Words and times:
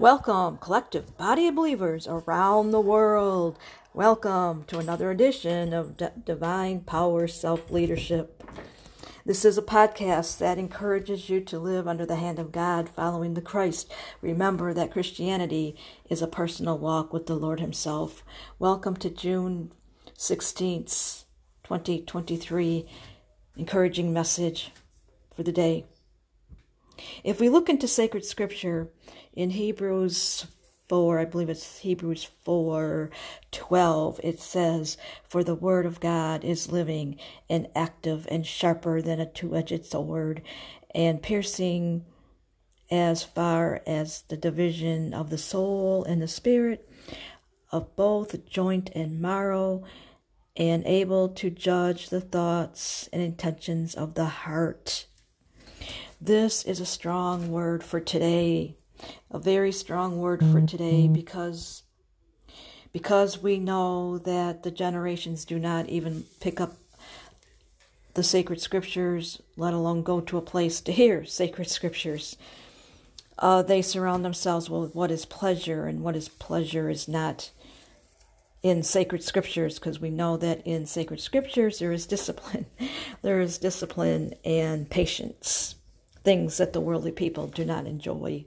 Welcome, 0.00 0.56
collective 0.56 1.14
body 1.18 1.46
of 1.46 1.56
believers 1.56 2.08
around 2.08 2.70
the 2.70 2.80
world. 2.80 3.58
Welcome 3.92 4.64
to 4.68 4.78
another 4.78 5.10
edition 5.10 5.74
of 5.74 5.98
D- 5.98 6.06
Divine 6.24 6.80
Power 6.80 7.28
Self 7.28 7.70
Leadership. 7.70 8.42
This 9.26 9.44
is 9.44 9.58
a 9.58 9.62
podcast 9.62 10.38
that 10.38 10.56
encourages 10.56 11.28
you 11.28 11.42
to 11.42 11.58
live 11.58 11.86
under 11.86 12.06
the 12.06 12.16
hand 12.16 12.38
of 12.38 12.50
God, 12.50 12.88
following 12.88 13.34
the 13.34 13.42
Christ. 13.42 13.92
Remember 14.22 14.72
that 14.72 14.90
Christianity 14.90 15.76
is 16.08 16.22
a 16.22 16.26
personal 16.26 16.78
walk 16.78 17.12
with 17.12 17.26
the 17.26 17.36
Lord 17.36 17.60
Himself. 17.60 18.24
Welcome 18.58 18.96
to 18.96 19.10
June 19.10 19.70
16th, 20.16 21.24
2023, 21.64 22.88
encouraging 23.54 24.14
message 24.14 24.72
for 25.36 25.42
the 25.42 25.52
day. 25.52 25.84
If 27.24 27.40
we 27.40 27.48
look 27.48 27.68
into 27.68 27.88
sacred 27.88 28.24
scripture 28.24 28.88
in 29.32 29.50
Hebrews 29.50 30.46
4, 30.88 31.20
I 31.20 31.24
believe 31.24 31.48
it's 31.48 31.78
Hebrews 31.78 32.24
4 32.24 33.10
12, 33.52 34.20
it 34.24 34.40
says, 34.40 34.96
For 35.22 35.44
the 35.44 35.54
word 35.54 35.86
of 35.86 36.00
God 36.00 36.44
is 36.44 36.72
living 36.72 37.16
and 37.48 37.68
active 37.76 38.26
and 38.30 38.44
sharper 38.44 39.00
than 39.00 39.20
a 39.20 39.26
two 39.26 39.54
edged 39.54 39.86
sword, 39.86 40.42
and 40.94 41.22
piercing 41.22 42.04
as 42.90 43.22
far 43.22 43.82
as 43.86 44.22
the 44.22 44.36
division 44.36 45.14
of 45.14 45.30
the 45.30 45.38
soul 45.38 46.02
and 46.02 46.20
the 46.20 46.26
spirit, 46.26 46.90
of 47.70 47.94
both 47.94 48.44
joint 48.46 48.90
and 48.94 49.20
marrow, 49.20 49.84
and 50.56 50.84
able 50.84 51.28
to 51.28 51.50
judge 51.50 52.08
the 52.08 52.20
thoughts 52.20 53.08
and 53.12 53.22
intentions 53.22 53.94
of 53.94 54.14
the 54.14 54.26
heart. 54.26 55.06
This 56.22 56.64
is 56.64 56.80
a 56.80 56.86
strong 56.86 57.50
word 57.50 57.82
for 57.82 57.98
today, 57.98 58.76
a 59.30 59.38
very 59.38 59.72
strong 59.72 60.18
word 60.18 60.44
for 60.44 60.60
today 60.60 61.08
because 61.08 61.82
because 62.92 63.42
we 63.42 63.58
know 63.58 64.18
that 64.18 64.62
the 64.62 64.70
generations 64.70 65.46
do 65.46 65.58
not 65.58 65.88
even 65.88 66.24
pick 66.38 66.60
up 66.60 66.74
the 68.12 68.22
sacred 68.22 68.60
scriptures, 68.60 69.40
let 69.56 69.72
alone 69.72 70.02
go 70.02 70.20
to 70.20 70.36
a 70.36 70.42
place 70.42 70.82
to 70.82 70.92
hear 70.92 71.24
sacred 71.24 71.70
scriptures. 71.70 72.36
Uh, 73.38 73.62
they 73.62 73.80
surround 73.80 74.22
themselves 74.22 74.68
with 74.68 74.94
what 74.94 75.10
is 75.10 75.24
pleasure, 75.24 75.86
and 75.86 76.02
what 76.02 76.16
is 76.16 76.28
pleasure 76.28 76.90
is 76.90 77.08
not 77.08 77.50
in 78.62 78.82
sacred 78.82 79.22
scriptures 79.22 79.78
because 79.78 80.00
we 80.00 80.10
know 80.10 80.36
that 80.36 80.60
in 80.66 80.84
sacred 80.84 81.18
scriptures 81.18 81.78
there 81.78 81.92
is 81.92 82.04
discipline. 82.04 82.66
There 83.22 83.40
is 83.40 83.58
discipline 83.58 84.32
and 84.46 84.88
patience 84.88 85.76
things 86.22 86.58
that 86.58 86.72
the 86.72 86.80
worldly 86.80 87.12
people 87.12 87.46
do 87.46 87.64
not 87.64 87.86
enjoy. 87.86 88.46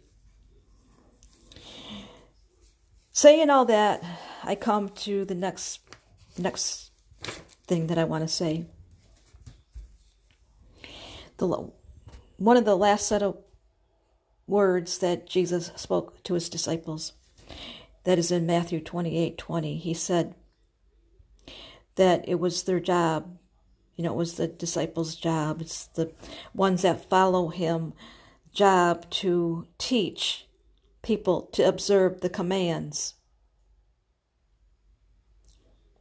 Saying 3.12 3.50
all 3.50 3.66
that, 3.66 4.04
I 4.44 4.56
come 4.56 4.90
to 4.90 5.26
the 5.26 5.36
next 5.36 5.80
next 6.38 6.92
thing 7.68 7.88
that 7.88 7.98
I 7.98 8.04
want 8.04 8.24
to 8.24 8.28
say. 8.28 8.66
The 11.38 11.72
one 12.38 12.58
of 12.58 12.66
the 12.66 12.76
last 12.76 13.08
set 13.08 13.22
of 13.22 13.38
words 14.48 14.98
that 14.98 15.28
Jesus 15.28 15.72
spoke 15.76 16.24
to 16.24 16.34
his 16.34 16.50
disciples 16.50 17.14
that 18.04 18.20
is 18.20 18.32
in 18.32 18.46
Matthew 18.46 18.80
28 18.80 19.38
20. 19.38 19.78
He 19.78 19.94
said 19.94 20.36
that 21.96 22.28
it 22.28 22.40
was 22.40 22.64
their 22.64 22.80
job 22.80 23.38
you 23.96 24.04
know, 24.04 24.14
it 24.14 24.18
was 24.18 24.36
the 24.36 24.48
disciples' 24.48 25.16
job. 25.16 25.62
It's 25.62 25.86
the 25.86 26.12
ones 26.54 26.82
that 26.82 27.10
follow 27.10 27.50
him 27.50 27.94
job 28.52 29.10
to 29.10 29.68
teach 29.78 30.48
people 31.02 31.44
to 31.54 31.68
observe 31.68 32.22
the 32.22 32.30
commands. 32.30 33.16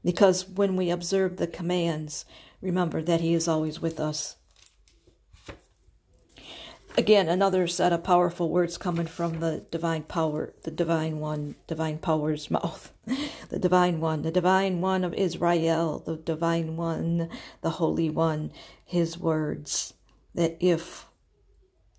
Because 0.05 0.49
when 0.49 0.77
we 0.77 0.91
observe 0.91 1.37
the 1.37 1.47
commands, 1.47 2.25
remember 2.61 3.03
that 3.03 3.21
he 3.21 3.35
is 3.35 3.47
always 3.47 3.81
with 3.81 4.01
us. 4.01 4.37
Again, 6.97 7.29
another 7.29 7.67
set 7.67 7.93
of 7.93 8.05
powerful 8.05 8.51
words 8.51 8.77
coming 8.77 9.07
from 9.07 9.41
the 9.41 9.65
divine 9.71 10.03
power, 10.03 10.53
the 10.65 10.71
divine 10.71 11.21
one, 11.21 11.55
divine 11.67 11.99
power's 11.99 12.51
mouth. 12.51 12.93
The 13.53 13.59
divine 13.59 14.01
one, 14.01 14.23
the 14.23 14.31
divine 14.31 14.81
one 14.81 15.05
of 15.05 15.13
Israel, 15.13 16.03
the 16.07 16.17
divine 16.17 16.75
one, 16.79 17.29
the 17.61 17.69
holy 17.69 18.09
one, 18.09 18.51
his 18.83 19.19
words. 19.19 19.93
That 20.35 20.57
if 20.59 21.05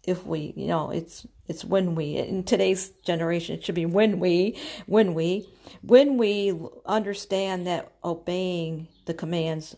if 0.04 0.26
we, 0.26 0.52
you 0.58 0.66
know, 0.66 0.90
it's 0.90 1.28
it's 1.48 1.64
when 1.64 1.94
we 1.94 2.18
in 2.18 2.44
today's 2.44 2.90
generation 3.06 3.56
it 3.56 3.64
should 3.64 3.76
be 3.76 3.86
when 3.86 4.20
we 4.20 4.58
when 4.88 5.14
we 5.14 5.48
when 5.84 6.18
we 6.18 6.60
understand 6.88 7.68
that 7.68 7.92
obeying 8.04 8.88
the 9.06 9.14
commands, 9.14 9.76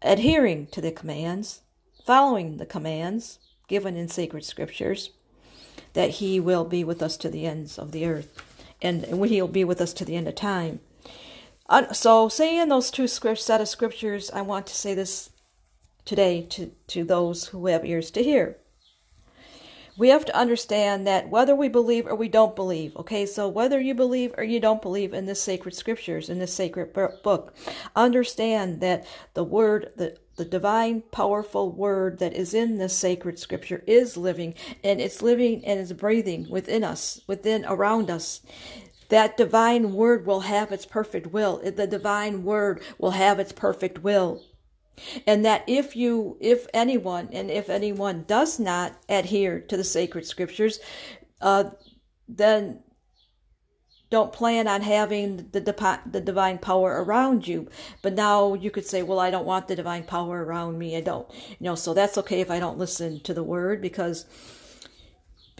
adhering 0.00 0.68
to 0.68 0.80
the 0.80 0.90
commands, 0.90 1.60
following 2.02 2.56
the 2.56 2.64
commands 2.64 3.40
given 3.68 3.94
in 3.94 4.08
sacred 4.08 4.46
scriptures, 4.46 5.10
that 5.92 6.12
he 6.12 6.40
will 6.40 6.64
be 6.64 6.82
with 6.82 7.02
us 7.02 7.18
to 7.18 7.28
the 7.28 7.44
ends 7.44 7.78
of 7.78 7.92
the 7.92 8.06
earth, 8.06 8.42
and 8.80 9.18
when 9.18 9.28
he'll 9.28 9.46
be 9.46 9.64
with 9.64 9.82
us 9.82 9.92
to 9.92 10.06
the 10.06 10.16
end 10.16 10.26
of 10.26 10.34
time. 10.34 10.80
Uh, 11.70 11.92
so, 11.92 12.28
saying 12.28 12.68
those 12.68 12.90
two 12.90 13.06
set 13.06 13.60
of 13.60 13.68
scriptures, 13.68 14.28
I 14.34 14.42
want 14.42 14.66
to 14.66 14.74
say 14.74 14.92
this 14.92 15.30
today 16.04 16.42
to, 16.50 16.72
to 16.88 17.04
those 17.04 17.46
who 17.46 17.68
have 17.68 17.86
ears 17.86 18.10
to 18.10 18.24
hear. 18.24 18.56
We 19.96 20.08
have 20.08 20.24
to 20.24 20.36
understand 20.36 21.06
that 21.06 21.28
whether 21.28 21.54
we 21.54 21.68
believe 21.68 22.06
or 22.08 22.16
we 22.16 22.28
don't 22.28 22.56
believe, 22.56 22.96
okay, 22.96 23.24
so 23.24 23.48
whether 23.48 23.80
you 23.80 23.94
believe 23.94 24.34
or 24.36 24.42
you 24.42 24.58
don't 24.58 24.82
believe 24.82 25.14
in 25.14 25.26
the 25.26 25.34
sacred 25.36 25.74
scriptures, 25.74 26.28
in 26.28 26.40
this 26.40 26.52
sacred 26.54 26.92
book, 26.92 27.54
understand 27.94 28.80
that 28.80 29.06
the 29.34 29.44
word, 29.44 29.92
the 29.96 30.16
the 30.40 30.44
divine, 30.46 31.02
powerful 31.12 31.70
word 31.70 32.18
that 32.18 32.32
is 32.32 32.54
in 32.54 32.78
this 32.78 32.96
sacred 32.96 33.38
scripture 33.38 33.84
is 33.86 34.16
living 34.16 34.54
and 34.82 34.98
it's 34.98 35.20
living 35.20 35.62
and 35.66 35.78
it's 35.78 35.92
breathing 35.92 36.48
within 36.48 36.82
us, 36.82 37.20
within, 37.26 37.62
around 37.66 38.10
us. 38.10 38.40
That 39.10 39.36
divine 39.36 39.92
word 39.92 40.26
will 40.26 40.40
have 40.40 40.72
its 40.72 40.86
perfect 40.86 41.28
will. 41.28 41.58
The 41.58 41.86
divine 41.86 42.42
word 42.42 42.82
will 42.98 43.12
have 43.12 43.38
its 43.38 43.52
perfect 43.52 44.02
will. 44.02 44.42
And 45.26 45.44
that 45.44 45.64
if 45.66 45.96
you, 45.96 46.36
if 46.40 46.66
anyone, 46.74 47.28
and 47.32 47.50
if 47.50 47.68
anyone 47.70 48.24
does 48.26 48.58
not 48.58 48.94
adhere 49.08 49.60
to 49.60 49.76
the 49.76 49.84
sacred 49.84 50.26
scriptures, 50.26 50.78
uh, 51.40 51.70
then 52.28 52.82
don't 54.10 54.32
plan 54.32 54.66
on 54.66 54.82
having 54.82 55.48
the, 55.52 55.60
the 56.10 56.20
divine 56.20 56.58
power 56.58 57.02
around 57.02 57.46
you. 57.46 57.68
But 58.02 58.14
now 58.14 58.54
you 58.54 58.70
could 58.70 58.84
say, 58.84 59.02
well, 59.02 59.20
I 59.20 59.30
don't 59.30 59.46
want 59.46 59.68
the 59.68 59.76
divine 59.76 60.02
power 60.02 60.44
around 60.44 60.78
me. 60.78 60.96
I 60.96 61.00
don't, 61.00 61.28
you 61.48 61.64
know, 61.64 61.76
so 61.76 61.94
that's 61.94 62.18
okay 62.18 62.40
if 62.40 62.50
I 62.50 62.58
don't 62.58 62.78
listen 62.78 63.20
to 63.20 63.32
the 63.32 63.44
word 63.44 63.80
because 63.80 64.26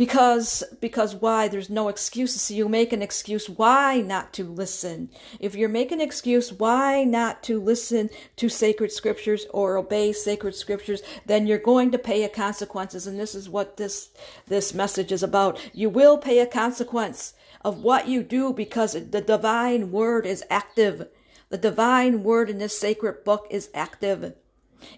because 0.01 0.65
because 0.81 1.15
why? 1.15 1.47
There's 1.47 1.69
no 1.69 1.89
excuses. 1.89 2.41
So 2.41 2.55
you 2.55 2.71
make 2.71 2.95
an 2.95 3.03
excuse 3.03 3.51
why 3.51 4.01
not 4.01 4.33
to 4.33 4.45
listen. 4.45 5.11
If 5.39 5.55
you're 5.55 5.69
making 5.69 6.01
an 6.01 6.07
excuse 6.07 6.55
why 6.55 7.05
not 7.05 7.43
to 7.43 7.61
listen 7.61 8.09
to 8.37 8.49
sacred 8.49 8.93
scriptures 8.93 9.45
or 9.51 9.77
obey 9.77 10.15
sacred 10.15 10.55
scriptures 10.55 11.03
then 11.27 11.47
you're 11.47 11.59
going 11.59 11.91
to 11.91 11.99
pay 11.99 12.25
a 12.25 12.31
consequences. 12.31 13.07
And 13.07 13.21
this 13.21 13.35
is 13.35 13.51
what 13.51 13.77
this 13.77 14.09
this 14.47 14.73
message 14.73 15.13
is 15.13 15.23
about. 15.23 15.61
You 15.75 15.91
will 15.91 16.17
pay 16.17 16.39
a 16.39 16.47
consequence 16.47 17.35
of 17.61 17.83
what 17.83 18.09
you 18.09 18.23
do 18.23 18.55
because 18.55 18.95
the 18.95 19.21
divine 19.21 19.93
word 19.93 20.25
is 20.25 20.43
active. 20.49 21.09
The 21.51 21.59
divine 21.59 22.23
word 22.23 22.49
in 22.49 22.57
this 22.57 22.79
sacred 22.79 23.23
book 23.23 23.47
is 23.51 23.69
active. 23.75 24.33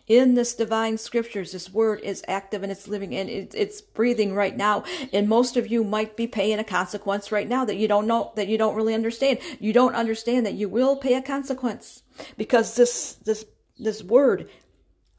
In 0.07 0.35
this 0.35 0.55
divine 0.55 0.99
scriptures, 0.99 1.53
this 1.53 1.73
word 1.73 2.01
is 2.01 2.25
active 2.29 2.63
and 2.63 2.71
it's 2.71 2.89
living 2.89 3.15
and 3.15 3.29
it's 3.29 3.81
breathing 3.81 4.35
right 4.35 4.57
now. 4.57 4.85
And 5.13 5.29
most 5.29 5.57
of 5.57 5.69
you 5.69 5.85
might 5.85 6.17
be 6.17 6.27
paying 6.27 6.59
a 6.59 6.65
consequence 6.65 7.33
right 7.33 7.49
now 7.49 7.65
that 7.65 7.77
you 7.77 7.89
don't 7.89 8.07
know, 8.07 8.33
that 8.37 8.49
you 8.49 8.59
don't 8.59 8.77
really 8.77 8.95
understand. 8.95 9.39
You 9.61 9.73
don't 9.73 9.95
understand 9.95 10.47
that 10.47 10.55
you 10.55 10.69
will 10.69 10.97
pay 10.97 11.15
a 11.15 11.23
consequence 11.23 12.03
because 12.37 12.77
this, 12.77 13.15
this, 13.25 13.45
this 13.79 14.03
word, 14.03 14.49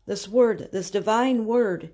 this 0.05 0.27
word, 0.27 0.69
this 0.71 0.91
divine 0.91 1.45
word 1.45 1.91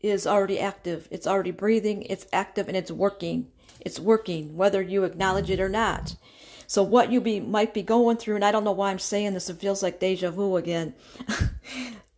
is 0.00 0.26
already 0.26 0.60
active. 0.60 1.08
It's 1.10 1.26
already 1.26 1.50
breathing. 1.50 2.02
It's 2.02 2.26
active 2.32 2.68
and 2.68 2.76
it's 2.76 2.90
working. 2.90 3.48
It's 3.80 3.98
working, 3.98 4.56
whether 4.56 4.82
you 4.82 5.04
acknowledge 5.04 5.50
it 5.50 5.60
or 5.60 5.68
not. 5.68 6.16
So 6.66 6.82
what 6.82 7.12
you 7.12 7.20
be 7.20 7.40
might 7.40 7.74
be 7.74 7.82
going 7.82 8.16
through, 8.16 8.36
and 8.36 8.44
I 8.44 8.52
don't 8.52 8.64
know 8.64 8.72
why 8.72 8.90
I'm 8.90 8.98
saying 8.98 9.34
this. 9.34 9.50
It 9.50 9.58
feels 9.58 9.82
like 9.82 10.00
deja 10.00 10.30
vu 10.30 10.56
again. 10.56 10.94
uh, 11.28 11.42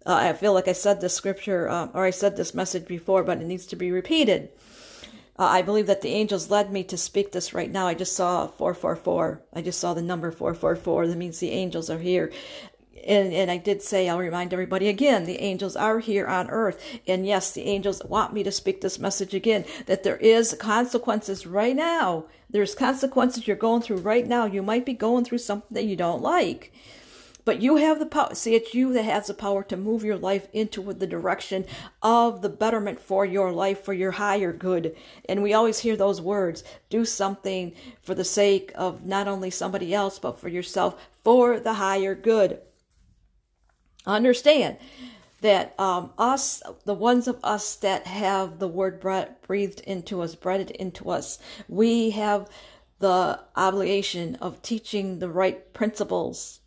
I 0.05 0.33
feel 0.33 0.53
like 0.53 0.69
I 0.69 0.73
said 0.73 1.01
this 1.01 1.15
scripture 1.15 1.69
uh, 1.69 1.89
or 1.95 2.05
I 2.05 2.11
said 2.11 2.37
this 2.37 2.55
message 2.55 2.87
before, 2.87 3.25
but 3.25 3.41
it 3.41 3.47
needs 3.47 3.67
to 3.67 3.77
be 3.77 3.91
repeated. 3.91 4.51
Uh, 5.39 5.45
I 5.45 5.63
believe 5.63 5.87
that 5.87 6.01
the 6.01 6.09
angels 6.09 6.51
led 6.51 6.73
me 6.73 6.83
to 6.85 6.97
speak 6.97 7.33
this 7.33 7.53
right 7.53 7.71
now. 7.71 7.87
I 7.87 7.93
just 7.93 8.17
saw 8.17 8.47
444. 8.47 9.43
I 9.53 9.61
just 9.61 9.79
saw 9.79 9.93
the 9.93 10.01
number 10.01 10.31
444. 10.31 11.09
That 11.09 11.19
means 11.19 11.39
the 11.39 11.51
angels 11.51 11.91
are 11.91 11.99
here 11.99 12.33
And, 13.07 13.33
and 13.33 13.51
I 13.51 13.57
did 13.57 13.83
say, 13.83 14.09
I'll 14.09 14.19
remind 14.19 14.53
everybody 14.53 14.89
again, 14.89 15.25
the 15.25 15.41
angels 15.41 15.77
are 15.77 16.01
here 16.01 16.27
on 16.27 16.51
earth. 16.51 16.83
And 17.07 17.27
yes, 17.27 17.53
the 17.53 17.63
angels 17.63 18.03
want 18.05 18.33
me 18.33 18.43
to 18.43 18.51
speak 18.51 18.81
this 18.81 18.99
message 18.99 19.33
again, 19.33 19.65
that 19.87 20.03
there 20.03 20.17
is 20.17 20.57
consequences 20.59 21.47
right 21.47 21.77
now. 21.77 22.25
There's 22.51 22.75
consequences 22.75 23.47
you're 23.47 23.57
going 23.57 23.83
through 23.83 23.99
right 23.99 24.27
now. 24.27 24.47
You 24.47 24.63
might 24.63 24.85
be 24.85 24.93
going 24.93 25.25
through 25.25 25.39
something 25.39 25.75
that 25.75 25.85
you 25.85 25.95
don't 25.95 26.23
like. 26.23 26.73
But 27.45 27.63
you 27.63 27.77
have 27.77 28.01
the 28.01 28.07
power. 28.07 28.35
See, 28.35 28.57
it's 28.57 28.75
you 28.75 28.93
that 28.93 29.05
has 29.05 29.29
the 29.29 29.35
power 29.35 29.63
to 29.63 29.77
move 29.77 30.03
your 30.03 30.17
life 30.17 30.49
into 30.53 30.93
the 30.93 31.07
direction 31.07 31.65
of 32.03 32.43
the 32.43 32.49
betterment 32.49 32.99
for 32.99 33.25
your 33.25 33.53
life, 33.53 33.85
for 33.85 33.93
your 33.93 34.11
higher 34.11 34.53
good. 34.53 34.97
And 35.29 35.45
we 35.45 35.55
always 35.55 35.79
hear 35.79 35.95
those 35.95 36.21
words 36.21 36.65
do 36.91 37.05
something 37.05 37.73
for 38.03 38.17
the 38.17 38.25
sake 38.25 38.73
of 38.75 39.07
not 39.07 39.29
only 39.29 39.51
somebody 39.51 39.95
else, 39.95 40.19
but 40.19 40.41
for 40.41 40.49
yourself, 40.49 41.01
for 41.23 41.61
the 41.61 41.75
higher 41.75 42.17
good. 42.17 42.59
Understand 44.07 44.77
that 45.41 45.79
um, 45.79 46.11
us, 46.19 46.63
the 46.85 46.95
ones 46.95 47.29
of 47.29 47.39
us 47.43 47.77
that 47.77 48.07
have 48.07 48.59
the 48.59 48.69
word 48.69 49.01
breathed 49.47 49.81
into 49.81 50.23
us, 50.23 50.35
breathed 50.35 50.71
into 50.71 51.11
us, 51.11 51.39
we 51.69 52.11
have 52.11 52.49
the 52.99 53.41
obligation 53.55 54.37
of 54.37 54.63
teaching 54.63 55.19
the 55.19 55.29
right 55.29 55.73
principles 55.75 56.61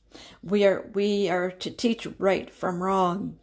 we 0.44 0.66
are, 0.66 0.90
we 0.94 1.30
are 1.30 1.52
to 1.52 1.72
teach 1.72 2.08
right 2.18 2.50
from 2.50 2.82
wrong. 2.82 3.38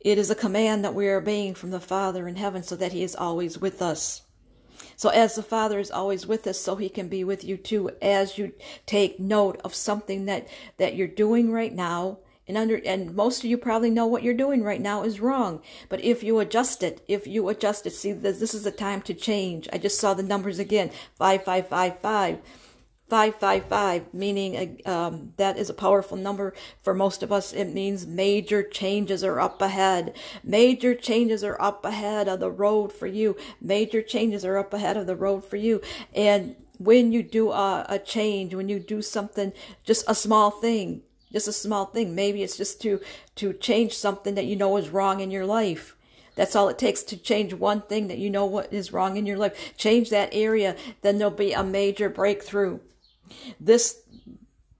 It 0.00 0.18
is 0.18 0.30
a 0.30 0.34
command 0.34 0.84
that 0.84 0.94
we 0.94 1.08
are 1.08 1.18
obeying 1.18 1.54
from 1.54 1.70
the 1.70 1.80
Father 1.80 2.28
in 2.28 2.36
heaven 2.36 2.62
so 2.62 2.76
that 2.76 2.92
He 2.92 3.02
is 3.02 3.16
always 3.16 3.58
with 3.58 3.80
us. 3.80 4.22
So 4.96 5.08
as 5.08 5.34
the 5.34 5.42
Father 5.42 5.78
is 5.78 5.90
always 5.90 6.26
with 6.26 6.46
us, 6.46 6.60
so 6.60 6.76
He 6.76 6.88
can 6.88 7.08
be 7.08 7.24
with 7.24 7.42
you 7.44 7.56
too 7.56 7.90
as 8.02 8.36
you 8.36 8.52
take 8.86 9.18
note 9.18 9.60
of 9.64 9.74
something 9.74 10.26
that, 10.26 10.48
that 10.76 10.94
you're 10.94 11.08
doing 11.08 11.50
right 11.50 11.72
now. 11.72 12.18
And 12.46 12.56
under 12.58 12.76
and 12.84 13.14
most 13.14 13.38
of 13.38 13.46
you 13.46 13.56
probably 13.56 13.90
know 13.90 14.06
what 14.06 14.22
you're 14.22 14.34
doing 14.34 14.62
right 14.62 14.80
now 14.80 15.02
is 15.02 15.20
wrong. 15.20 15.62
But 15.88 16.02
if 16.04 16.22
you 16.22 16.38
adjust 16.40 16.82
it, 16.82 17.02
if 17.08 17.26
you 17.26 17.48
adjust 17.48 17.86
it, 17.86 17.92
see 17.92 18.12
this, 18.12 18.38
this 18.38 18.54
is 18.54 18.64
the 18.64 18.70
time 18.70 19.00
to 19.02 19.14
change. 19.14 19.68
I 19.72 19.78
just 19.78 19.98
saw 19.98 20.14
the 20.14 20.22
numbers 20.22 20.58
again. 20.58 20.90
Five 21.16 21.44
five 21.44 21.68
five 21.68 21.98
five. 22.00 22.40
555, 23.10 24.14
meaning 24.14 24.80
um, 24.86 25.34
that 25.36 25.58
is 25.58 25.68
a 25.68 25.74
powerful 25.74 26.16
number 26.16 26.54
for 26.82 26.94
most 26.94 27.22
of 27.22 27.30
us. 27.30 27.52
It 27.52 27.66
means 27.66 28.06
major 28.06 28.62
changes 28.62 29.22
are 29.22 29.38
up 29.38 29.60
ahead. 29.60 30.16
Major 30.42 30.94
changes 30.94 31.44
are 31.44 31.60
up 31.60 31.84
ahead 31.84 32.28
of 32.28 32.40
the 32.40 32.50
road 32.50 32.92
for 32.92 33.06
you. 33.06 33.36
Major 33.60 34.00
changes 34.00 34.44
are 34.44 34.56
up 34.56 34.72
ahead 34.72 34.96
of 34.96 35.06
the 35.06 35.16
road 35.16 35.44
for 35.44 35.56
you. 35.56 35.82
And 36.14 36.56
when 36.78 37.12
you 37.12 37.22
do 37.22 37.52
a, 37.52 37.84
a 37.88 37.98
change, 37.98 38.54
when 38.54 38.68
you 38.68 38.80
do 38.80 39.02
something, 39.02 39.52
just 39.84 40.04
a 40.08 40.14
small 40.14 40.50
thing, 40.50 41.02
just 41.34 41.48
a 41.48 41.52
small 41.52 41.86
thing, 41.86 42.14
maybe 42.14 42.42
it's 42.42 42.56
just 42.56 42.80
to, 42.82 43.00
to 43.34 43.52
change 43.52 43.92
something 43.94 44.34
that 44.36 44.46
you 44.46 44.56
know 44.56 44.76
is 44.78 44.88
wrong 44.88 45.20
in 45.20 45.30
your 45.30 45.44
life. 45.44 45.96
That's 46.36 46.56
all 46.56 46.68
it 46.68 46.78
takes 46.78 47.02
to 47.04 47.16
change 47.16 47.52
one 47.52 47.82
thing 47.82 48.08
that 48.08 48.18
you 48.18 48.30
know 48.30 48.46
what 48.46 48.72
is 48.72 48.92
wrong 48.92 49.16
in 49.16 49.26
your 49.26 49.36
life. 49.36 49.76
Change 49.76 50.10
that 50.10 50.30
area, 50.32 50.76
then 51.02 51.18
there'll 51.18 51.34
be 51.34 51.52
a 51.52 51.62
major 51.62 52.08
breakthrough. 52.08 52.80
This 53.60 54.00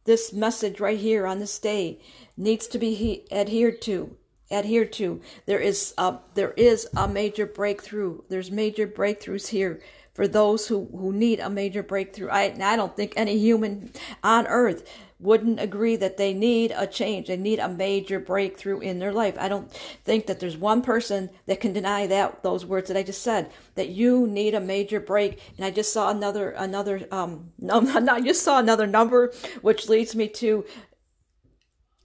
this 0.04 0.32
message 0.32 0.80
right 0.80 0.98
here 0.98 1.26
on 1.26 1.38
this 1.38 1.58
day 1.58 1.98
needs 2.36 2.66
to 2.68 2.78
be 2.78 2.94
he, 2.94 3.24
adhered 3.32 3.80
to 3.82 4.16
adhered 4.50 4.92
to 4.92 5.20
there 5.46 5.58
is 5.58 5.94
a, 5.96 6.18
there 6.34 6.52
is 6.52 6.86
a 6.94 7.08
major 7.08 7.46
breakthrough 7.46 8.20
there's 8.28 8.50
major 8.50 8.86
breakthroughs 8.86 9.48
here 9.48 9.80
for 10.12 10.28
those 10.28 10.68
who 10.68 10.84
who 10.92 11.10
need 11.10 11.40
a 11.40 11.48
major 11.48 11.82
breakthrough 11.82 12.28
i 12.28 12.54
i 12.60 12.76
don't 12.76 12.94
think 12.94 13.14
any 13.16 13.38
human 13.38 13.90
on 14.22 14.46
earth 14.46 14.86
wouldn't 15.24 15.58
agree 15.58 15.96
that 15.96 16.18
they 16.18 16.34
need 16.34 16.70
a 16.76 16.86
change. 16.86 17.28
They 17.28 17.38
need 17.38 17.58
a 17.58 17.68
major 17.68 18.20
breakthrough 18.20 18.80
in 18.80 18.98
their 18.98 19.12
life. 19.12 19.36
I 19.38 19.48
don't 19.48 19.72
think 20.04 20.26
that 20.26 20.38
there's 20.38 20.56
one 20.56 20.82
person 20.82 21.30
that 21.46 21.60
can 21.60 21.72
deny 21.72 22.06
that 22.06 22.42
those 22.42 22.66
words 22.66 22.88
that 22.88 22.96
I 22.96 23.02
just 23.02 23.22
said. 23.22 23.50
That 23.74 23.88
you 23.88 24.26
need 24.26 24.54
a 24.54 24.60
major 24.60 25.00
break. 25.00 25.40
And 25.56 25.64
I 25.64 25.70
just 25.70 25.92
saw 25.94 26.10
another 26.10 26.50
another 26.50 27.06
um 27.10 27.52
no, 27.58 27.80
I 27.90 28.20
just 28.20 28.42
saw 28.42 28.58
another 28.58 28.86
number, 28.86 29.32
which 29.62 29.88
leads 29.88 30.14
me 30.14 30.28
to 30.28 30.66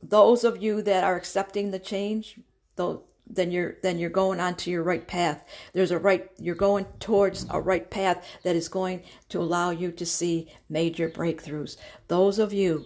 those 0.01 0.45
of 0.45 0.63
you 0.63 0.81
that 0.81 1.03
are 1.03 1.17
accepting 1.17 1.71
the 1.71 1.79
change. 1.79 2.39
Though 2.77 3.03
then 3.29 3.51
you're 3.51 3.75
then 3.83 3.99
you're 3.99 4.09
going 4.09 4.39
onto 4.39 4.71
your 4.71 4.83
right 4.83 5.05
path. 5.05 5.43
There's 5.73 5.91
a 5.91 5.99
right 5.99 6.31
you're 6.37 6.55
going 6.55 6.85
towards 7.01 7.45
a 7.49 7.59
right 7.59 7.89
path 7.89 8.25
that 8.43 8.55
is 8.55 8.69
going 8.69 9.03
to 9.27 9.41
allow 9.41 9.71
you 9.71 9.91
to 9.91 10.05
see 10.05 10.49
major 10.69 11.09
breakthroughs. 11.09 11.75
Those 12.07 12.39
of 12.39 12.53
you 12.53 12.85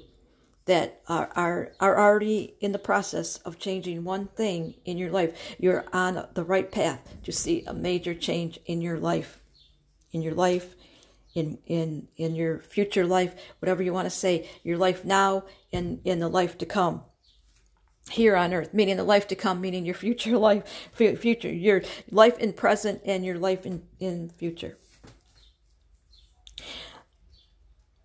that 0.66 1.02
are, 1.08 1.30
are, 1.36 1.72
are 1.80 2.00
already 2.00 2.56
in 2.62 2.72
the 2.72 2.80
process 2.80 3.38
of 3.38 3.60
changing 3.60 4.04
one 4.04 4.28
thing 4.28 4.76
in 4.86 4.98
your 4.98 5.12
life. 5.12 5.56
You're 5.60 5.86
on 5.92 6.28
the 6.34 6.44
right 6.44 6.72
path 6.72 7.16
to 7.24 7.32
see 7.32 7.64
a 7.66 7.74
major 7.74 8.14
change 8.14 8.60
in 8.66 8.82
your 8.82 8.98
life, 8.98 9.40
in 10.12 10.22
your 10.22 10.34
life, 10.34 10.76
in, 11.34 11.58
in, 11.66 12.08
in 12.16 12.36
your 12.36 12.60
future 12.60 13.06
life, 13.06 13.36
whatever 13.60 13.84
you 13.84 13.92
want 13.92 14.06
to 14.06 14.10
say, 14.10 14.50
your 14.64 14.78
life 14.78 15.04
now 15.04 15.44
and 15.72 16.00
in 16.06 16.20
the 16.20 16.30
life 16.30 16.58
to 16.60 16.66
come. 16.66 17.04
Here 18.10 18.36
on 18.36 18.54
earth, 18.54 18.74
meaning 18.74 18.98
the 18.98 19.04
life 19.04 19.28
to 19.30 19.36
come, 19.36 19.62
meaning 19.62 19.86
your 19.86 19.96
future 19.96 20.38
life, 20.38 20.64
future, 20.94 21.52
your 21.52 21.82
life 22.12 22.38
in 22.38 22.54
present 22.54 23.02
and 23.06 23.26
your 23.26 23.38
life 23.38 23.66
in, 23.66 23.84
in 24.00 24.30
future. 24.30 24.78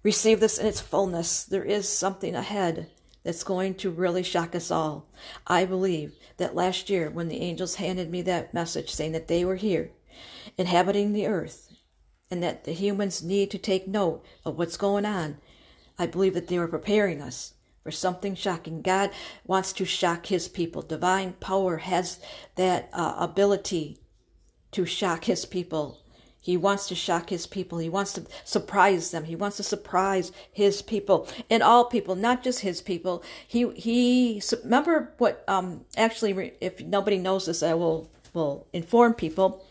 Receive 0.08 0.40
this 0.40 0.56
in 0.56 0.66
its 0.66 0.80
fullness. 0.80 1.44
There 1.44 1.64
is 1.64 1.86
something 1.86 2.34
ahead 2.34 2.88
that's 3.24 3.44
going 3.44 3.74
to 3.74 3.90
really 3.90 4.22
shock 4.22 4.54
us 4.54 4.70
all. 4.70 5.06
I 5.46 5.66
believe 5.66 6.14
that 6.38 6.54
last 6.54 6.88
year, 6.88 7.10
when 7.10 7.28
the 7.28 7.42
angels 7.42 7.74
handed 7.74 8.10
me 8.10 8.22
that 8.22 8.54
message 8.54 8.90
saying 8.90 9.12
that 9.12 9.28
they 9.28 9.44
were 9.44 9.56
here, 9.56 9.90
inhabiting 10.56 11.12
the 11.12 11.26
earth, 11.26 11.70
and 12.30 12.42
that 12.42 12.64
the 12.64 12.72
humans 12.72 13.22
need 13.22 13.50
to 13.50 13.58
take 13.58 13.86
note 13.86 14.24
of 14.46 14.56
what's 14.56 14.78
going 14.78 15.04
on, 15.04 15.36
I 15.98 16.06
believe 16.06 16.32
that 16.32 16.48
they 16.48 16.58
were 16.58 16.68
preparing 16.68 17.20
us 17.20 17.52
for 17.84 17.90
something 17.90 18.34
shocking. 18.34 18.80
God 18.80 19.10
wants 19.44 19.74
to 19.74 19.84
shock 19.84 20.24
his 20.24 20.48
people. 20.48 20.80
Divine 20.80 21.34
power 21.34 21.76
has 21.76 22.18
that 22.54 22.88
uh, 22.94 23.14
ability 23.18 23.98
to 24.72 24.86
shock 24.86 25.24
his 25.24 25.44
people 25.44 26.00
he 26.48 26.56
wants 26.56 26.88
to 26.88 26.94
shock 26.94 27.28
his 27.28 27.46
people. 27.46 27.76
He 27.76 27.90
wants 27.90 28.14
to 28.14 28.24
surprise 28.42 29.10
them. 29.10 29.24
He 29.24 29.36
wants 29.36 29.58
to 29.58 29.62
surprise 29.62 30.32
his 30.50 30.80
people 30.80 31.28
and 31.50 31.62
all 31.62 31.84
people, 31.84 32.16
not 32.16 32.42
just 32.42 32.60
his 32.60 32.80
people. 32.80 33.22
He 33.46 33.68
he 33.72 34.42
remember 34.64 35.12
what 35.18 35.44
um 35.46 35.84
actually 35.94 36.54
if 36.62 36.80
nobody 36.80 37.18
knows 37.18 37.44
this, 37.44 37.62
I 37.62 37.74
will 37.74 38.08
will 38.32 38.66
inform 38.72 39.12
people 39.12 39.62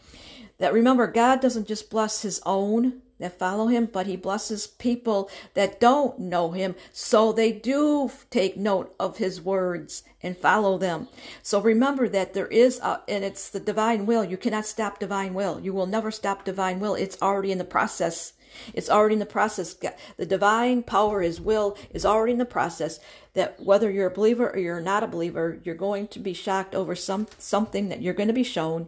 that 0.60 0.72
remember 0.72 1.08
God 1.08 1.42
doesn't 1.42 1.68
just 1.68 1.90
bless 1.90 2.22
his 2.22 2.40
own 2.46 3.02
that 3.20 3.40
follow 3.40 3.68
him, 3.68 3.88
but 3.92 4.08
he 4.08 4.16
blesses 4.16 4.68
people 4.68 5.30
that 5.54 5.80
don't 5.80 6.20
know 6.20 6.52
him, 6.52 6.76
so 6.92 7.32
they 7.32 7.52
do 7.52 8.12
take 8.30 8.58
note 8.58 8.94
of 9.00 9.18
his 9.18 9.42
words 9.42 10.04
and 10.22 10.38
follow 10.38 10.78
them. 10.78 11.08
So 11.42 11.62
remember 11.62 12.10
that 12.10 12.34
there 12.34 12.48
is, 12.48 12.80
a, 12.80 13.02
and 13.08 13.24
it's 13.24 13.50
the 13.50 13.60
divine 13.60 14.06
will. 14.06 14.24
You 14.24 14.38
cannot 14.38 14.66
stop 14.66 15.00
divine 15.00 15.34
will. 15.34 15.60
You 15.60 15.74
will 15.74 15.86
never 15.86 16.12
stop 16.12 16.44
divine 16.44 16.80
will. 16.80 16.96
It's 16.96 17.22
already 17.22 17.52
in 17.52 17.58
the 17.58 17.64
process. 17.64 18.34
It's 18.74 18.90
already 18.90 19.14
in 19.14 19.20
the 19.20 19.26
process. 19.26 19.76
The 20.18 20.26
divine 20.26 20.84
power, 20.84 21.22
His 21.22 21.40
will, 21.40 21.78
is 21.92 22.06
already 22.06 22.34
in 22.34 22.40
the 22.40 22.46
process. 22.46 23.00
That 23.34 23.60
whether 23.60 23.92
you're 23.92 24.08
a 24.08 24.14
believer 24.14 24.50
or 24.50 24.58
you're 24.58 24.82
not 24.82 25.04
a 25.04 25.08
believer, 25.08 25.60
you're 25.64 25.76
going 25.76 26.08
to 26.10 26.20
be 26.20 26.34
shocked 26.34 26.74
over 26.74 26.96
some 26.96 27.28
something 27.38 27.90
that 27.90 28.02
you're 28.02 28.16
going 28.16 28.28
to 28.28 28.34
be 28.34 28.44
shown 28.44 28.88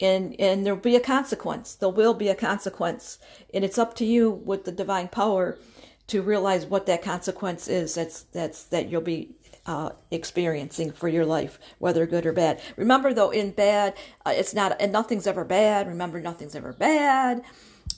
and 0.00 0.38
and 0.38 0.64
there'll 0.64 0.78
be 0.78 0.96
a 0.96 1.00
consequence 1.00 1.74
there 1.74 1.88
will 1.88 2.14
be 2.14 2.28
a 2.28 2.34
consequence 2.34 3.18
and 3.52 3.64
it's 3.64 3.78
up 3.78 3.94
to 3.94 4.04
you 4.04 4.30
with 4.30 4.64
the 4.64 4.72
divine 4.72 5.08
power 5.08 5.58
to 6.06 6.22
realize 6.22 6.64
what 6.64 6.86
that 6.86 7.02
consequence 7.02 7.68
is 7.68 7.94
that's 7.94 8.22
that's 8.22 8.64
that 8.64 8.88
you'll 8.88 9.00
be 9.00 9.34
uh, 9.68 9.90
experiencing 10.10 10.90
for 10.90 11.08
your 11.08 11.26
life, 11.26 11.58
whether 11.78 12.06
good 12.06 12.24
or 12.24 12.32
bad. 12.32 12.58
Remember, 12.76 13.12
though, 13.12 13.28
in 13.28 13.50
bad, 13.50 13.94
uh, 14.24 14.32
it's 14.34 14.54
not, 14.54 14.74
and 14.80 14.90
nothing's 14.90 15.26
ever 15.26 15.44
bad. 15.44 15.86
Remember, 15.86 16.20
nothing's 16.20 16.54
ever 16.54 16.72
bad, 16.72 17.42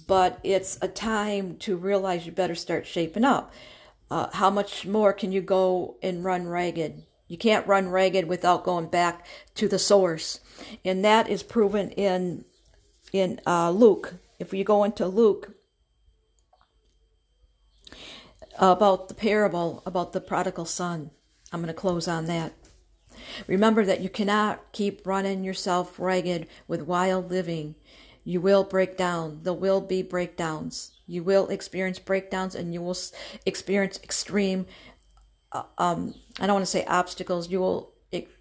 but 0.09 0.41
it's 0.43 0.79
a 0.83 0.89
time 0.89 1.57
to 1.59 1.77
realize 1.77 2.27
you 2.27 2.33
better 2.33 2.57
start 2.57 2.89
shaping 2.89 3.25
up. 3.25 3.55
Uh, 4.11 4.29
how 4.33 4.51
much 4.51 4.85
more 4.85 5.13
can 5.13 5.31
you 5.31 5.41
go 5.41 5.97
and 6.03 6.25
run 6.25 6.49
ragged? 6.49 7.05
You 7.31 7.39
can't 7.39 7.65
run 7.69 7.91
ragged 7.91 8.27
without 8.27 8.65
going 8.65 8.89
back 8.89 9.25
to 9.55 9.69
the 9.69 9.79
source, 9.79 10.41
and 10.85 11.05
that 11.05 11.29
is 11.29 11.45
proven 11.45 11.91
in 11.91 12.45
in 13.13 13.41
uh, 13.47 13.71
Luke. 13.71 14.15
If 14.41 14.53
you 14.53 14.65
go 14.65 14.83
into 14.83 15.07
Luke 15.07 15.53
about 18.59 19.07
the 19.07 19.15
parable 19.15 19.81
about 19.87 20.13
the 20.13 20.21
prodigal 20.21 20.65
son, 20.65 21.13
I'm 21.53 21.61
going 21.61 21.69
to 21.69 21.81
close 21.81 22.09
on 22.09 22.27
that. 22.27 22.53
Remember 23.47 23.85
that 23.85 24.01
you 24.01 24.09
cannot 24.09 24.73
keep 24.73 25.07
running 25.07 25.45
yourself 25.45 26.01
ragged 26.01 26.49
with 26.67 26.83
wild 26.83 27.31
living. 27.31 27.77
You 28.25 28.41
will 28.41 28.65
break 28.65 28.97
down. 28.97 29.45
There 29.45 29.53
will 29.53 29.81
be 29.81 30.03
breakdowns. 30.03 30.99
You 31.07 31.23
will 31.23 31.47
experience 31.47 32.01
breakdowns 32.01 32.57
and 32.57 32.75
you 32.75 32.83
will 32.83 32.97
experience 33.47 34.01
extreme 34.03 34.67
uh, 35.53 35.63
um, 35.79 36.15
I 36.41 36.47
don't 36.47 36.55
want 36.55 36.67
to 36.67 36.71
say 36.71 36.85
obstacles. 36.87 37.51
You 37.51 37.61
will 37.61 37.93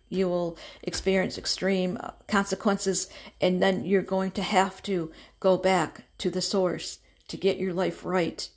you 0.09 0.27
will 0.27 0.57
experience 0.81 1.37
extreme 1.37 1.97
uh, 2.01 2.11
consequences, 2.27 3.09
and 3.39 3.61
then 3.61 3.85
you're 3.85 4.01
going 4.01 4.31
to 4.31 4.41
have 4.41 4.81
to 4.83 5.11
go 5.39 5.55
back 5.55 6.03
to 6.17 6.31
the 6.31 6.41
source 6.41 6.99
to 7.27 7.37
get 7.37 7.59
your 7.59 7.73
life 7.73 8.03
right. 8.03 8.49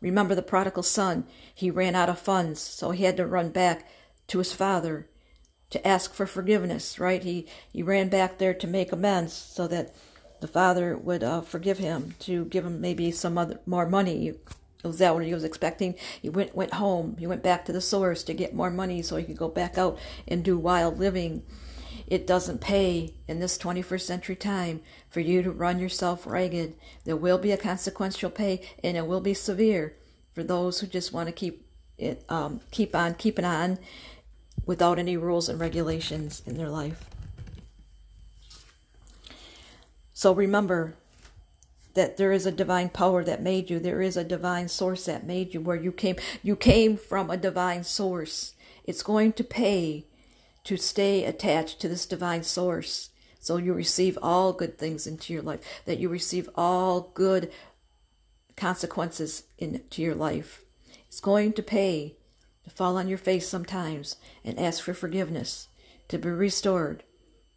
Remember 0.00 0.34
the 0.34 0.42
prodigal 0.42 0.82
son, 0.82 1.24
he 1.54 1.70
ran 1.70 1.94
out 1.94 2.08
of 2.08 2.18
funds, 2.18 2.60
so 2.60 2.90
he 2.90 3.04
had 3.04 3.16
to 3.16 3.26
run 3.26 3.50
back 3.50 3.88
to 4.28 4.38
his 4.38 4.52
father 4.52 5.08
to 5.70 5.86
ask 5.86 6.12
for 6.12 6.26
forgiveness, 6.26 6.98
right? 6.98 7.22
He 7.22 7.46
he 7.72 7.82
ran 7.82 8.08
back 8.08 8.38
there 8.38 8.54
to 8.54 8.66
make 8.66 8.92
amends 8.92 9.32
so 9.32 9.66
that 9.68 9.94
the 10.40 10.48
father 10.48 10.96
would 10.96 11.22
uh, 11.22 11.42
forgive 11.42 11.78
him, 11.78 12.14
to 12.20 12.44
give 12.46 12.64
him 12.64 12.80
maybe 12.80 13.10
some 13.10 13.38
other 13.38 13.60
more 13.66 13.88
money. 13.88 14.34
Was 14.82 14.98
that 14.98 15.14
what 15.14 15.24
he 15.24 15.34
was 15.34 15.44
expecting? 15.44 15.94
He 16.22 16.28
went 16.28 16.54
went 16.54 16.74
home. 16.74 17.16
He 17.18 17.26
went 17.26 17.42
back 17.42 17.64
to 17.66 17.72
the 17.72 17.80
source 17.80 18.22
to 18.24 18.34
get 18.34 18.54
more 18.54 18.70
money 18.70 19.02
so 19.02 19.16
he 19.16 19.24
could 19.24 19.36
go 19.36 19.48
back 19.48 19.76
out 19.76 19.98
and 20.26 20.42
do 20.42 20.58
wild 20.58 20.98
living. 20.98 21.42
It 22.06 22.26
doesn't 22.26 22.60
pay 22.60 23.14
in 23.28 23.38
this 23.38 23.56
21st 23.56 24.00
century 24.00 24.36
time 24.36 24.80
for 25.08 25.20
you 25.20 25.42
to 25.42 25.50
run 25.50 25.78
yourself 25.78 26.26
ragged. 26.26 26.74
There 27.04 27.16
will 27.16 27.38
be 27.38 27.52
a 27.52 27.56
consequence 27.56 28.20
you'll 28.20 28.32
pay, 28.32 28.66
and 28.82 28.96
it 28.96 29.06
will 29.06 29.20
be 29.20 29.34
severe 29.34 29.96
for 30.32 30.42
those 30.42 30.80
who 30.80 30.86
just 30.86 31.12
want 31.12 31.28
to 31.28 31.32
keep 31.32 31.66
it, 31.98 32.24
um, 32.28 32.60
keep 32.70 32.96
on 32.96 33.14
keeping 33.14 33.44
on 33.44 33.78
without 34.66 34.98
any 34.98 35.16
rules 35.16 35.48
and 35.48 35.60
regulations 35.60 36.42
in 36.46 36.56
their 36.56 36.68
life. 36.68 37.08
So 40.14 40.32
remember 40.32 40.96
that 41.94 42.16
there 42.16 42.32
is 42.32 42.46
a 42.46 42.52
divine 42.52 42.88
power 42.88 43.24
that 43.24 43.42
made 43.42 43.70
you. 43.70 43.78
There 43.78 44.02
is 44.02 44.16
a 44.16 44.24
divine 44.24 44.68
source 44.68 45.06
that 45.06 45.26
made 45.26 45.54
you 45.54 45.60
where 45.60 45.76
you 45.76 45.92
came. 45.92 46.16
You 46.42 46.56
came 46.56 46.96
from 46.96 47.30
a 47.30 47.36
divine 47.36 47.84
source. 47.84 48.54
It's 48.84 49.02
going 49.02 49.32
to 49.34 49.44
pay 49.44 50.06
to 50.64 50.76
stay 50.76 51.24
attached 51.24 51.80
to 51.80 51.88
this 51.88 52.06
divine 52.06 52.42
source. 52.42 53.10
So 53.40 53.56
you 53.56 53.72
receive 53.72 54.18
all 54.20 54.52
good 54.52 54.78
things 54.78 55.06
into 55.06 55.32
your 55.32 55.42
life, 55.42 55.60
that 55.86 55.98
you 55.98 56.08
receive 56.08 56.48
all 56.54 57.10
good 57.14 57.50
consequences 58.56 59.44
into 59.58 60.02
your 60.02 60.14
life. 60.14 60.62
It's 61.08 61.20
going 61.20 61.54
to 61.54 61.62
pay 61.62 62.16
to 62.64 62.70
fall 62.70 62.98
on 62.98 63.08
your 63.08 63.18
face 63.18 63.48
sometimes 63.48 64.16
and 64.44 64.58
ask 64.58 64.84
for 64.84 64.92
forgiveness, 64.92 65.68
to 66.08 66.18
be 66.18 66.28
restored, 66.28 67.02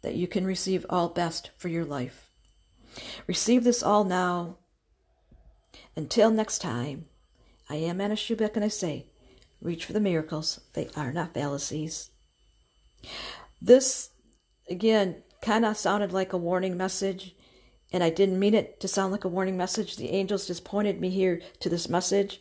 that 0.00 0.14
you 0.14 0.26
can 0.26 0.46
receive 0.46 0.86
all 0.88 1.08
best 1.08 1.50
for 1.58 1.68
your 1.68 1.84
life. 1.84 2.30
Receive 3.26 3.64
this 3.64 3.82
all 3.82 4.04
now. 4.04 4.58
Until 5.96 6.30
next 6.30 6.58
time, 6.58 7.06
I 7.68 7.76
am 7.76 8.00
Anna 8.00 8.14
Schupback 8.14 8.56
and 8.56 8.64
I 8.64 8.68
say, 8.68 9.06
reach 9.60 9.84
for 9.84 9.92
the 9.92 10.00
miracles. 10.00 10.60
They 10.74 10.88
are 10.96 11.12
not 11.12 11.34
fallacies. 11.34 12.10
This, 13.60 14.10
again, 14.68 15.22
kind 15.40 15.64
of 15.64 15.76
sounded 15.76 16.12
like 16.12 16.32
a 16.32 16.38
warning 16.38 16.76
message, 16.76 17.34
and 17.92 18.02
I 18.02 18.10
didn't 18.10 18.38
mean 18.38 18.54
it 18.54 18.80
to 18.80 18.88
sound 18.88 19.12
like 19.12 19.24
a 19.24 19.28
warning 19.28 19.56
message. 19.56 19.96
The 19.96 20.10
angels 20.10 20.46
just 20.46 20.64
pointed 20.64 21.00
me 21.00 21.10
here 21.10 21.40
to 21.60 21.68
this 21.68 21.88
message. 21.88 22.40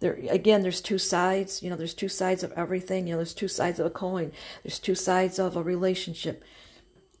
There 0.00 0.18
again, 0.30 0.62
there's 0.62 0.80
two 0.80 0.96
sides. 0.96 1.62
You 1.62 1.68
know, 1.68 1.76
there's 1.76 1.92
two 1.92 2.08
sides 2.08 2.42
of 2.42 2.52
everything. 2.52 3.06
You 3.06 3.12
know, 3.12 3.18
there's 3.18 3.34
two 3.34 3.48
sides 3.48 3.78
of 3.78 3.86
a 3.86 3.90
coin. 3.90 4.32
There's 4.62 4.78
two 4.78 4.94
sides 4.94 5.38
of 5.38 5.56
a 5.56 5.62
relationship. 5.62 6.42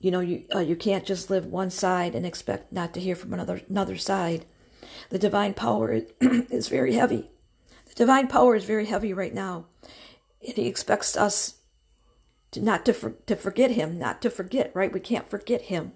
You 0.00 0.10
know, 0.10 0.20
you 0.20 0.44
uh, 0.54 0.60
you 0.60 0.76
can't 0.76 1.04
just 1.04 1.28
live 1.28 1.46
one 1.46 1.70
side 1.70 2.14
and 2.14 2.24
expect 2.24 2.72
not 2.72 2.94
to 2.94 3.00
hear 3.00 3.14
from 3.14 3.34
another 3.34 3.60
another 3.68 3.96
side. 3.96 4.46
The 5.10 5.18
divine 5.18 5.54
power 5.54 6.00
is 6.20 6.68
very 6.68 6.94
heavy. 6.94 7.30
The 7.86 7.94
divine 7.94 8.26
power 8.26 8.56
is 8.56 8.64
very 8.64 8.86
heavy 8.86 9.12
right 9.12 9.34
now, 9.34 9.66
and 10.46 10.56
He 10.56 10.66
expects 10.66 11.16
us 11.16 11.56
to 12.52 12.62
not 12.62 12.86
to 12.86 12.94
for, 12.94 13.10
to 13.26 13.36
forget 13.36 13.72
Him, 13.72 13.98
not 13.98 14.22
to 14.22 14.30
forget. 14.30 14.70
Right? 14.74 14.92
We 14.92 15.00
can't 15.00 15.28
forget 15.28 15.62
Him. 15.62 15.92